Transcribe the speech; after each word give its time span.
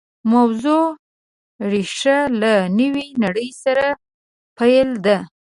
موضوع 0.33 0.85
ریښه 1.71 2.17
له 2.41 2.53
نوې 2.79 3.05
نړۍ 3.23 3.49
سره 3.63 3.85
پیل 4.57 4.89
ده 5.05 5.17